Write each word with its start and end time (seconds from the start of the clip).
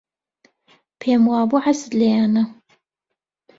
پێم 0.99 1.21
وابوو 1.31 1.63
حەزت 1.65 1.91
لێیانە. 1.99 2.43